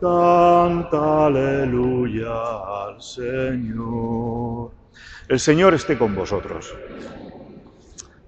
[0.00, 4.70] Canta aleluya al Señor.
[5.28, 6.74] El Señor esté con vosotros.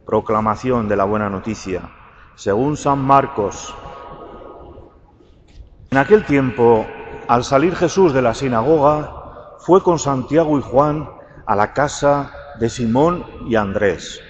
[0.05, 1.91] Proclamación de la buena noticia,
[2.35, 3.75] según San Marcos.
[5.91, 6.87] En aquel tiempo,
[7.27, 11.09] al salir Jesús de la sinagoga, fue con Santiago y Juan
[11.47, 14.21] a la casa de Simón y Andrés.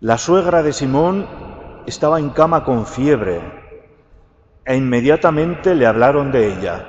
[0.00, 1.26] La suegra de Simón
[1.86, 3.65] estaba en cama con fiebre
[4.66, 6.86] e inmediatamente le hablaron de ella.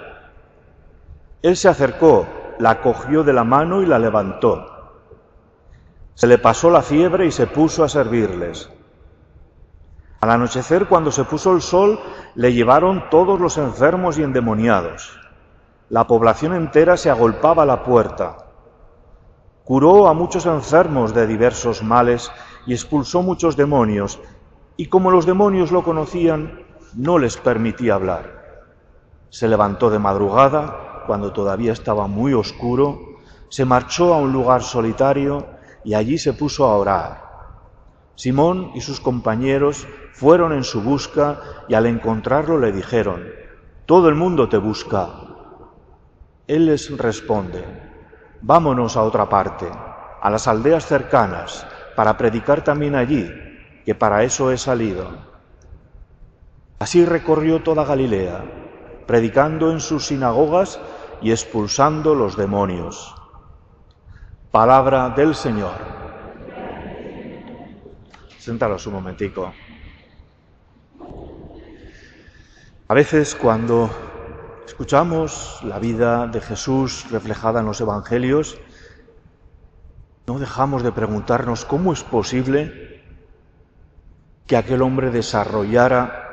[1.44, 2.28] Él se acercó,
[2.58, 4.66] la cogió de la mano y la levantó.
[6.16, 8.72] Se le pasó la fiebre y se puso a servirles.
[10.20, 12.00] Al anochecer, cuando se puso el sol,
[12.34, 15.20] le llevaron todos los enfermos y endemoniados.
[15.90, 18.38] La población entera se agolpaba a la puerta.
[19.64, 22.32] Curó a muchos enfermos de diversos males
[22.66, 24.20] y expulsó muchos demonios,
[24.76, 28.66] y como los demonios lo conocían, no les permitía hablar.
[29.30, 33.18] Se levantó de madrugada, cuando todavía estaba muy oscuro,
[33.50, 35.46] se marchó a un lugar solitario
[35.84, 37.28] y allí se puso a orar.
[38.16, 43.24] Simón y sus compañeros fueron en su busca y al encontrarlo le dijeron,
[43.86, 45.08] Todo el mundo te busca.
[46.48, 47.64] Él les responde,
[48.42, 49.68] Vámonos a otra parte,
[50.22, 51.66] a las aldeas cercanas,
[51.96, 53.30] para predicar también allí,
[53.86, 55.37] que para eso he salido.
[56.80, 58.44] Así recorrió toda Galilea,
[59.08, 60.80] predicando en sus sinagogas
[61.22, 63.16] y expulsando los demonios.
[64.52, 65.74] Palabra del Señor.
[68.38, 69.52] Séntalos un momentico.
[72.88, 73.90] A veces cuando
[74.68, 78.60] escuchamos la vida de Jesús reflejada en los Evangelios,
[80.28, 83.02] no dejamos de preguntarnos cómo es posible
[84.46, 86.27] que aquel hombre desarrollara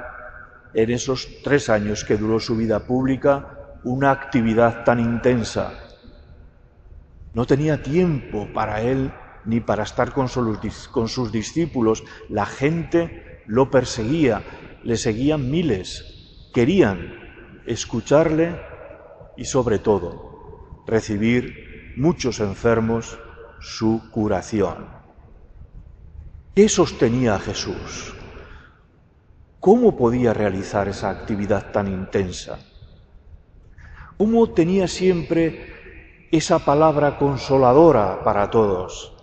[0.75, 5.72] en esos tres años que duró su vida pública una actividad tan intensa.
[7.33, 9.12] No tenía tiempo para él
[9.44, 12.04] ni para estar con sus, discípulos.
[12.28, 14.43] La gente lo perseguía,
[14.82, 18.60] le seguían miles, querían escucharle
[19.37, 23.19] y sobre todo recibir muchos enfermos
[23.60, 24.87] su curación.
[26.54, 28.15] ¿Qué sostenía a Jesús?
[29.64, 32.58] ¿Cómo podía realizar esa actividad tan intensa?
[34.19, 39.14] ¿Cómo tenía siempre esa palabra consoladora para todos?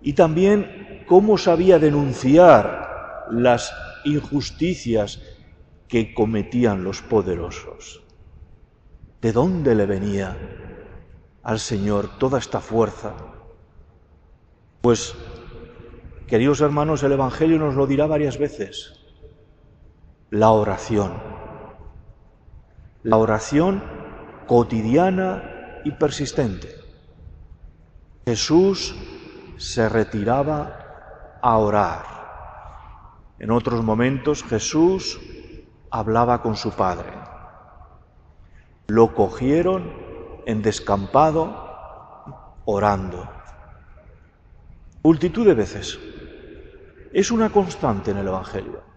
[0.00, 3.70] Y también cómo sabía denunciar las
[4.06, 5.20] injusticias
[5.88, 8.02] que cometían los poderosos.
[9.20, 10.38] ¿De dónde le venía
[11.42, 13.12] al Señor toda esta fuerza?
[14.80, 15.14] Pues,
[16.26, 19.03] queridos hermanos, el Evangelio nos lo dirá varias veces
[20.30, 21.12] la oración.
[23.02, 23.82] La oración
[24.46, 26.68] cotidiana y persistente.
[28.26, 28.96] Jesús
[29.56, 32.04] se retiraba a orar.
[33.38, 35.20] En otros momentos Jesús
[35.90, 37.12] hablaba con su Padre.
[38.86, 39.92] Lo cogieron
[40.46, 43.28] en descampado orando.
[45.02, 45.98] Multitud de veces.
[47.12, 48.93] Es una constante en el Evangelio.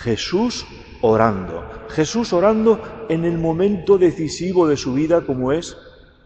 [0.00, 0.66] Jesús
[1.00, 5.76] orando, Jesús orando en el momento decisivo de su vida como es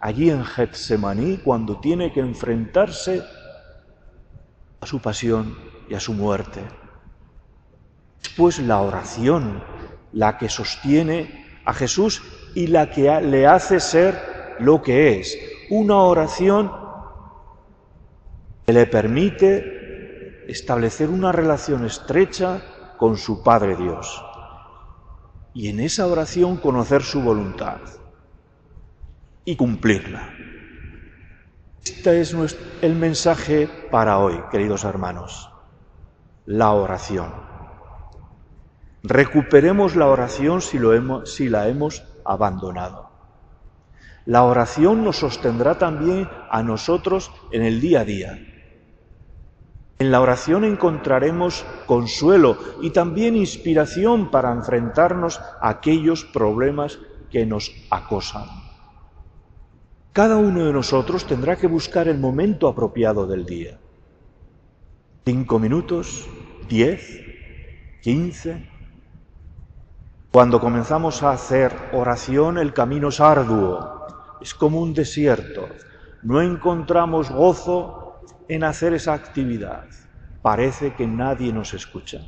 [0.00, 3.22] allí en Getsemaní cuando tiene que enfrentarse
[4.80, 5.56] a su pasión
[5.88, 6.60] y a su muerte.
[8.22, 9.62] Después la oración,
[10.12, 12.22] la que sostiene a Jesús
[12.54, 15.38] y la que le hace ser lo que es,
[15.70, 16.70] una oración
[18.64, 22.62] que le permite establecer una relación estrecha
[22.96, 24.24] con su Padre Dios
[25.54, 27.78] y en esa oración conocer su voluntad
[29.44, 30.28] y cumplirla.
[31.82, 32.36] Este es
[32.82, 35.50] el mensaje para hoy, queridos hermanos,
[36.44, 37.32] la oración.
[39.02, 40.78] Recuperemos la oración si,
[41.24, 43.08] si la hemos abandonado.
[44.26, 48.55] La oración nos sostendrá también a nosotros en el día a día,
[49.98, 56.98] en la oración encontraremos consuelo y también inspiración para enfrentarnos a aquellos problemas
[57.30, 58.44] que nos acosan.
[60.12, 63.78] Cada uno de nosotros tendrá que buscar el momento apropiado del día.
[65.24, 66.28] Cinco minutos,
[66.68, 67.20] diez,
[68.02, 68.68] quince.
[70.30, 74.06] Cuando comenzamos a hacer oración el camino es arduo,
[74.40, 75.68] es como un desierto.
[76.22, 78.05] No encontramos gozo
[78.48, 79.84] en hacer esa actividad.
[80.42, 82.20] Parece que nadie nos escucha.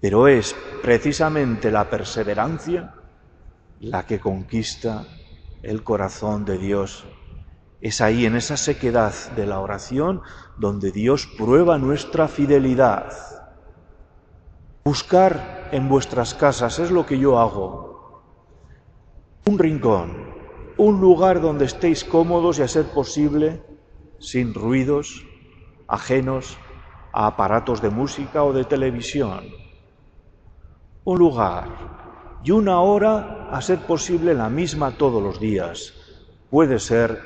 [0.00, 2.94] Pero es precisamente la perseverancia
[3.80, 5.06] la que conquista
[5.62, 7.06] el corazón de Dios.
[7.80, 10.20] Es ahí, en esa sequedad de la oración,
[10.58, 13.10] donde Dios prueba nuestra fidelidad.
[14.84, 18.22] Buscar en vuestras casas es lo que yo hago.
[19.46, 20.34] Un rincón,
[20.76, 23.62] un lugar donde estéis cómodos y a ser posible
[24.20, 25.26] sin ruidos
[25.88, 26.58] ajenos
[27.12, 29.44] a aparatos de música o de televisión.
[31.04, 31.66] Un lugar
[32.44, 35.94] y una hora a ser posible la misma todos los días.
[36.50, 37.18] Puede ser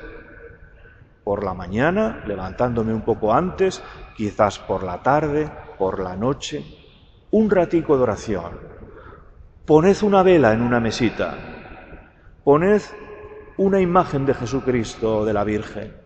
[1.23, 3.83] por la mañana, levantándome un poco antes,
[4.15, 6.63] quizás por la tarde, por la noche,
[7.31, 8.59] un ratico de oración.
[9.65, 11.35] Poned una vela en una mesita,
[12.43, 12.81] poned
[13.57, 16.04] una imagen de Jesucristo o de la Virgen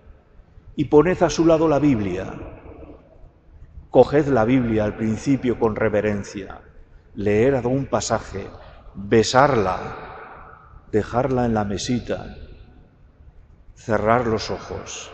[0.79, 2.33] y poned a su lado la Biblia.
[3.89, 6.61] Coged la Biblia al principio con reverencia,
[7.15, 8.47] leer algún pasaje,
[8.95, 12.33] besarla, dejarla en la mesita,
[13.75, 15.11] cerrar los ojos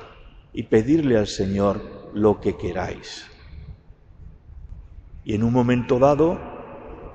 [0.53, 1.81] y pedirle al Señor
[2.13, 3.25] lo que queráis.
[5.23, 6.37] Y en un momento dado,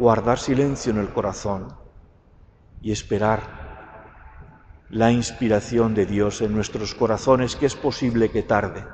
[0.00, 1.68] guardar silencio en el corazón
[2.82, 3.59] y esperar
[4.90, 8.84] la inspiración de Dios en nuestros corazones, que es posible que tarde.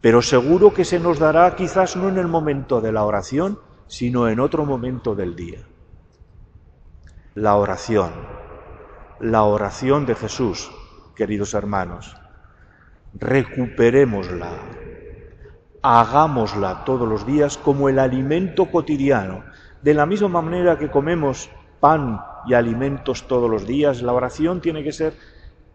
[0.00, 4.28] Pero seguro que se nos dará quizás no en el momento de la oración, sino
[4.28, 5.60] en otro momento del día
[7.34, 8.10] la oración,
[9.20, 10.70] la oración de Jesús,
[11.16, 12.14] queridos hermanos.
[13.14, 14.50] Recuperémosla,
[15.80, 19.44] hagámosla todos los días como el alimento cotidiano.
[19.80, 21.50] De la misma manera que comemos
[21.80, 25.14] pan y alimentos todos los días, la oración tiene que ser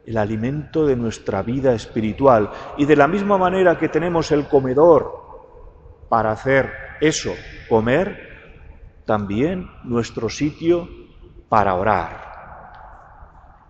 [0.05, 2.49] el alimento de nuestra vida espiritual.
[2.77, 5.27] Y de la misma manera que tenemos el comedor
[6.09, 6.71] para hacer
[7.01, 7.33] eso,
[7.67, 8.27] comer,
[9.05, 10.89] también nuestro sitio
[11.49, 12.27] para orar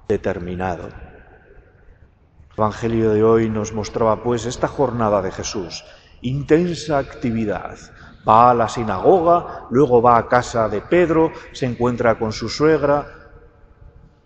[0.07, 0.87] determinado.
[0.87, 5.83] El Evangelio de hoy nos mostraba pues esta jornada de Jesús,
[6.21, 7.77] intensa actividad.
[8.27, 13.05] Va a la sinagoga, luego va a casa de Pedro, se encuentra con su suegra,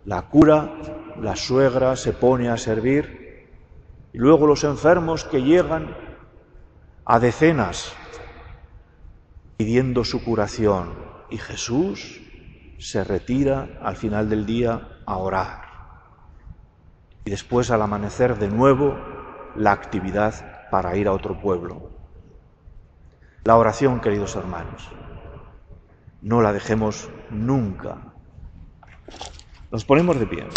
[0.06, 0.72] la cura,
[1.20, 3.48] la suegra se pone a servir,
[4.14, 5.96] y luego los enfermos que llegan
[7.06, 7.94] a decenas
[9.58, 10.96] pidiendo su curación.
[11.30, 12.22] Y Jesús
[12.80, 15.62] se retira al final del día a orar.
[17.26, 18.98] Y después al amanecer de nuevo
[19.56, 22.01] la actividad para ir a otro pueblo.
[23.44, 24.88] La oración, queridos hermanos,
[26.22, 28.14] no la dejemos nunca.
[29.72, 30.48] Nos ponemos de pie.